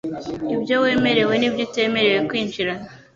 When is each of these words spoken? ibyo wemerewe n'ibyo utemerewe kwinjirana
ibyo 0.55 0.75
wemerewe 0.83 1.33
n'ibyo 1.37 1.63
utemerewe 1.67 2.19
kwinjirana 2.29 2.87